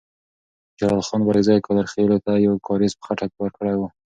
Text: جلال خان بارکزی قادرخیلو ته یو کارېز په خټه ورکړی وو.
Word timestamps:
جلال 0.79 1.01
خان 1.07 1.21
بارکزی 1.25 1.63
قادرخیلو 1.65 2.17
ته 2.25 2.31
یو 2.45 2.53
کارېز 2.67 2.93
په 2.97 3.03
خټه 3.07 3.25
ورکړی 3.41 3.73
وو. 3.77 3.87